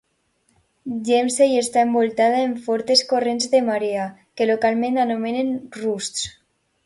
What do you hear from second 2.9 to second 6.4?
corrents de marea, que localment anomenen "roosts".